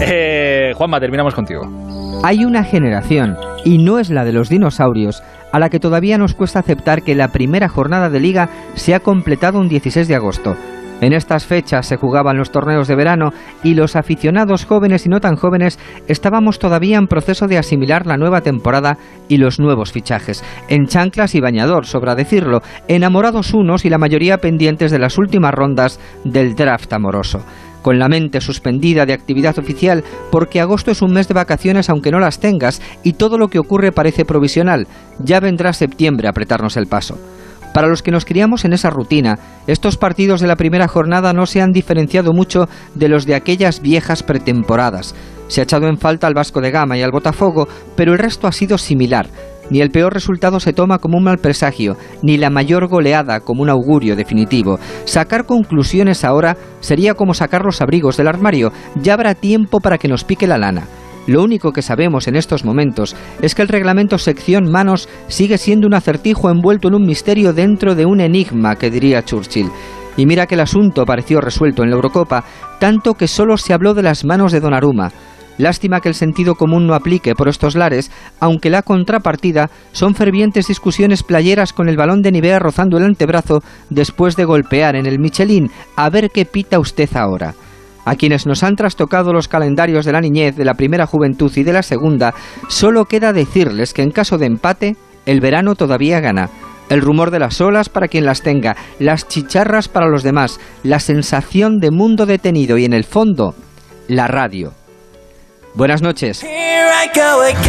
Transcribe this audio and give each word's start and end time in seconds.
Eh, 0.00 0.72
Juanma, 0.76 1.00
terminamos 1.00 1.34
contigo. 1.34 1.62
Hay 2.22 2.44
una 2.44 2.64
generación, 2.64 3.36
y 3.64 3.78
no 3.78 3.98
es 3.98 4.10
la 4.10 4.24
de 4.24 4.32
los 4.32 4.48
dinosaurios, 4.48 5.22
a 5.52 5.58
la 5.58 5.70
que 5.70 5.80
todavía 5.80 6.18
nos 6.18 6.34
cuesta 6.34 6.60
aceptar 6.60 7.02
que 7.02 7.14
la 7.14 7.28
primera 7.28 7.68
jornada 7.68 8.10
de 8.10 8.20
liga 8.20 8.48
se 8.74 8.94
ha 8.94 9.00
completado 9.00 9.58
un 9.58 9.68
16 9.68 10.08
de 10.08 10.14
agosto. 10.14 10.56
En 11.00 11.12
estas 11.12 11.46
fechas 11.46 11.86
se 11.86 11.96
jugaban 11.96 12.36
los 12.36 12.50
torneos 12.50 12.88
de 12.88 12.96
verano 12.96 13.32
y 13.62 13.74
los 13.74 13.94
aficionados 13.94 14.64
jóvenes 14.64 15.06
y 15.06 15.08
no 15.08 15.20
tan 15.20 15.36
jóvenes 15.36 15.78
estábamos 16.08 16.58
todavía 16.58 16.98
en 16.98 17.06
proceso 17.06 17.46
de 17.46 17.56
asimilar 17.56 18.04
la 18.04 18.16
nueva 18.16 18.40
temporada 18.40 18.98
y 19.28 19.36
los 19.36 19.60
nuevos 19.60 19.92
fichajes, 19.92 20.42
en 20.68 20.86
chanclas 20.86 21.36
y 21.36 21.40
bañador, 21.40 21.86
sobra 21.86 22.16
decirlo, 22.16 22.62
enamorados 22.88 23.54
unos 23.54 23.84
y 23.84 23.90
la 23.90 23.98
mayoría 23.98 24.38
pendientes 24.38 24.90
de 24.90 24.98
las 24.98 25.18
últimas 25.18 25.54
rondas 25.54 26.00
del 26.24 26.56
draft 26.56 26.92
amoroso 26.92 27.44
con 27.88 27.98
la 27.98 28.10
mente 28.10 28.42
suspendida 28.42 29.06
de 29.06 29.14
actividad 29.14 29.58
oficial 29.58 30.04
porque 30.30 30.60
agosto 30.60 30.90
es 30.90 31.00
un 31.00 31.10
mes 31.10 31.26
de 31.26 31.32
vacaciones 31.32 31.88
aunque 31.88 32.10
no 32.10 32.20
las 32.20 32.38
tengas 32.38 32.82
y 33.02 33.14
todo 33.14 33.38
lo 33.38 33.48
que 33.48 33.58
ocurre 33.58 33.92
parece 33.92 34.26
provisional. 34.26 34.86
Ya 35.24 35.40
vendrá 35.40 35.72
septiembre 35.72 36.26
a 36.26 36.32
apretarnos 36.32 36.76
el 36.76 36.86
paso. 36.86 37.18
Para 37.72 37.88
los 37.88 38.02
que 38.02 38.10
nos 38.10 38.26
criamos 38.26 38.66
en 38.66 38.74
esa 38.74 38.90
rutina, 38.90 39.38
estos 39.66 39.96
partidos 39.96 40.42
de 40.42 40.48
la 40.48 40.56
primera 40.56 40.86
jornada 40.86 41.32
no 41.32 41.46
se 41.46 41.62
han 41.62 41.72
diferenciado 41.72 42.34
mucho 42.34 42.68
de 42.94 43.08
los 43.08 43.24
de 43.24 43.36
aquellas 43.36 43.80
viejas 43.80 44.22
pretemporadas. 44.22 45.14
Se 45.46 45.62
ha 45.62 45.64
echado 45.64 45.86
en 45.88 45.96
falta 45.96 46.26
al 46.26 46.34
Vasco 46.34 46.60
de 46.60 46.70
Gama 46.70 46.98
y 46.98 47.02
al 47.02 47.10
Botafogo, 47.10 47.68
pero 47.96 48.12
el 48.12 48.18
resto 48.18 48.46
ha 48.46 48.52
sido 48.52 48.76
similar. 48.76 49.28
Ni 49.70 49.80
el 49.80 49.90
peor 49.90 50.14
resultado 50.14 50.60
se 50.60 50.72
toma 50.72 50.98
como 50.98 51.18
un 51.18 51.24
mal 51.24 51.38
presagio, 51.38 51.96
ni 52.22 52.36
la 52.36 52.50
mayor 52.50 52.88
goleada 52.88 53.40
como 53.40 53.62
un 53.62 53.70
augurio 53.70 54.16
definitivo. 54.16 54.78
Sacar 55.04 55.46
conclusiones 55.46 56.24
ahora 56.24 56.56
sería 56.80 57.14
como 57.14 57.34
sacar 57.34 57.64
los 57.64 57.80
abrigos 57.80 58.16
del 58.16 58.28
armario, 58.28 58.72
ya 59.00 59.14
habrá 59.14 59.34
tiempo 59.34 59.80
para 59.80 59.98
que 59.98 60.08
nos 60.08 60.24
pique 60.24 60.46
la 60.46 60.58
lana. 60.58 60.86
Lo 61.26 61.42
único 61.42 61.72
que 61.72 61.82
sabemos 61.82 62.26
en 62.26 62.36
estos 62.36 62.64
momentos 62.64 63.14
es 63.42 63.54
que 63.54 63.60
el 63.60 63.68
reglamento 63.68 64.16
sección 64.16 64.70
manos 64.70 65.10
sigue 65.28 65.58
siendo 65.58 65.86
un 65.86 65.92
acertijo 65.92 66.48
envuelto 66.48 66.88
en 66.88 66.94
un 66.94 67.04
misterio 67.04 67.52
dentro 67.52 67.94
de 67.94 68.06
un 68.06 68.20
enigma, 68.22 68.76
que 68.76 68.90
diría 68.90 69.22
Churchill. 69.22 69.70
Y 70.16 70.24
mira 70.24 70.46
que 70.46 70.54
el 70.54 70.62
asunto 70.62 71.04
pareció 71.04 71.42
resuelto 71.42 71.82
en 71.82 71.90
la 71.90 71.96
Eurocopa, 71.96 72.44
tanto 72.80 73.12
que 73.12 73.28
solo 73.28 73.58
se 73.58 73.74
habló 73.74 73.92
de 73.92 74.02
las 74.02 74.24
manos 74.24 74.52
de 74.52 74.60
Donnarumma. 74.60 75.12
Lástima 75.58 76.00
que 76.00 76.08
el 76.08 76.14
sentido 76.14 76.54
común 76.54 76.86
no 76.86 76.94
aplique 76.94 77.34
por 77.34 77.48
estos 77.48 77.74
lares, 77.74 78.10
aunque 78.40 78.70
la 78.70 78.82
contrapartida 78.82 79.70
son 79.92 80.14
fervientes 80.14 80.68
discusiones 80.68 81.24
playeras 81.24 81.72
con 81.72 81.88
el 81.88 81.96
balón 81.96 82.22
de 82.22 82.32
Nivea 82.32 82.60
rozando 82.60 82.96
el 82.96 83.04
antebrazo 83.04 83.60
después 83.90 84.36
de 84.36 84.44
golpear 84.44 84.94
en 84.94 85.06
el 85.06 85.18
Michelin. 85.18 85.70
A 85.96 86.10
ver 86.10 86.30
qué 86.30 86.44
pita 86.44 86.78
usted 86.78 87.14
ahora. 87.16 87.54
A 88.04 88.14
quienes 88.14 88.46
nos 88.46 88.62
han 88.62 88.76
trastocado 88.76 89.32
los 89.32 89.48
calendarios 89.48 90.06
de 90.06 90.12
la 90.12 90.20
niñez, 90.20 90.56
de 90.56 90.64
la 90.64 90.74
primera 90.74 91.06
juventud 91.06 91.52
y 91.56 91.64
de 91.64 91.72
la 91.72 91.82
segunda, 91.82 92.32
solo 92.68 93.04
queda 93.04 93.32
decirles 93.32 93.92
que 93.92 94.02
en 94.02 94.12
caso 94.12 94.38
de 94.38 94.46
empate, 94.46 94.96
el 95.26 95.40
verano 95.40 95.74
todavía 95.74 96.20
gana. 96.20 96.48
El 96.88 97.02
rumor 97.02 97.30
de 97.30 97.40
las 97.40 97.60
olas 97.60 97.90
para 97.90 98.08
quien 98.08 98.24
las 98.24 98.40
tenga, 98.40 98.76
las 98.98 99.28
chicharras 99.28 99.88
para 99.88 100.08
los 100.08 100.22
demás, 100.22 100.58
la 100.84 101.00
sensación 101.00 101.80
de 101.80 101.90
mundo 101.90 102.24
detenido 102.24 102.78
y 102.78 102.86
en 102.86 102.94
el 102.94 103.04
fondo, 103.04 103.54
la 104.06 104.26
radio. 104.26 104.72
Buenas 105.74 106.02
noches. 106.02 106.44